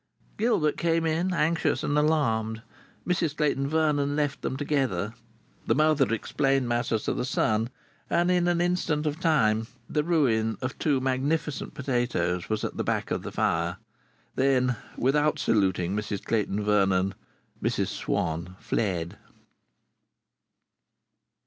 Gilbert 0.35 0.77
came 0.77 1.05
in, 1.05 1.31
anxious 1.31 1.83
and 1.83 1.95
alarmed. 1.95 2.63
Mrs 3.07 3.37
Clayton 3.37 3.67
Vernon 3.67 4.15
left 4.15 4.41
them 4.41 4.57
together. 4.57 5.13
The 5.67 5.75
mother 5.75 6.11
explained 6.11 6.67
matters 6.67 7.03
to 7.03 7.13
the 7.13 7.23
son, 7.23 7.69
and 8.09 8.31
in 8.31 8.47
an 8.47 8.61
instant 8.61 9.05
of 9.05 9.19
time 9.19 9.67
the 9.87 10.03
ruin 10.03 10.57
of 10.59 10.79
two 10.79 10.99
magnificent 10.99 11.75
potatoes 11.75 12.49
was 12.49 12.63
at 12.63 12.77
the 12.77 12.83
back 12.83 13.11
of 13.11 13.21
the 13.21 13.31
fire. 13.31 13.77
Then, 14.33 14.75
without 14.97 15.37
saluting 15.37 15.95
Mrs 15.95 16.23
Clayton 16.25 16.63
Vernon, 16.63 17.13
Mrs 17.61 17.89
Swann 17.89 18.55
fled. 18.59 19.19